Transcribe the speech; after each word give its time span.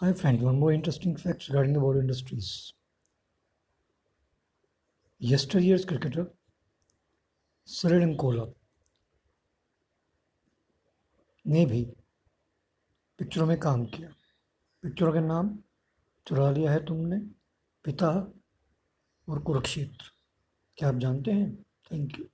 Hi 0.00 0.12
friends, 0.12 0.44
one 0.44 0.60
more 0.60 0.72
interesting 0.72 1.16
fact 1.16 1.48
regarding 1.48 1.72
the 1.72 1.80
world 1.80 1.96
industries. 1.96 2.72
Yesteryear's 5.20 5.84
cricketer 5.84 6.30
Cyril 7.68 8.06
Nkola 8.06 8.46
ने 11.44 11.64
भी 11.66 11.82
पिक्चरों 13.18 13.46
में 13.46 13.58
काम 13.58 13.84
किया 13.96 14.12
पिक्चरों 14.84 15.12
के 15.12 15.20
नाम 15.20 15.54
चुरा 16.26 16.50
लिया 16.50 16.72
है 16.72 16.84
तुमने 16.86 17.18
पिता 17.84 18.10
और 19.28 19.42
कुरुक्षेत्र 19.42 20.10
क्या 20.78 20.88
आप 20.88 20.98
जानते 21.06 21.32
हैं 21.32 21.52
थैंक 21.92 22.18
यू 22.18 22.24